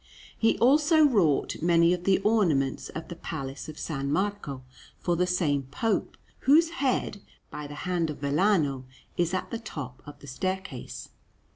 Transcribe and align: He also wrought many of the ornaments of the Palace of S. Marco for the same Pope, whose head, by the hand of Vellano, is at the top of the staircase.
He 0.35 0.57
also 0.57 1.05
wrought 1.05 1.61
many 1.61 1.93
of 1.93 2.05
the 2.05 2.17
ornaments 2.23 2.89
of 2.89 3.07
the 3.07 3.15
Palace 3.15 3.69
of 3.69 3.75
S. 3.75 3.87
Marco 4.03 4.63
for 4.97 5.15
the 5.15 5.27
same 5.27 5.67
Pope, 5.69 6.17
whose 6.39 6.71
head, 6.71 7.21
by 7.51 7.67
the 7.67 7.75
hand 7.85 8.09
of 8.09 8.17
Vellano, 8.21 8.85
is 9.15 9.31
at 9.35 9.51
the 9.51 9.59
top 9.59 10.01
of 10.07 10.17
the 10.17 10.25
staircase. 10.25 11.09